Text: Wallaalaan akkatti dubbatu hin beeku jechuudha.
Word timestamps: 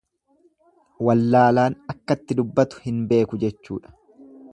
Wallaalaan 1.09 1.75
akkatti 1.93 2.37
dubbatu 2.39 2.81
hin 2.87 3.05
beeku 3.13 3.41
jechuudha. 3.45 3.95